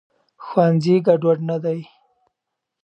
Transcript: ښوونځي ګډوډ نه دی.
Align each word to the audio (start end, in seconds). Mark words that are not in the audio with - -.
ښوونځي 0.45 0.95
ګډوډ 1.07 1.39
نه 1.49 1.57
دی. 1.63 1.79